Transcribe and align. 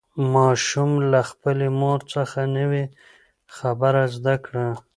ماشوم 0.33 0.91
له 1.11 1.21
خپلې 1.29 1.67
مور 1.79 1.99
څخه 2.13 2.39
نوې 2.57 2.83
خبره 3.57 4.03
زده 4.15 4.35
کړه 4.45 4.67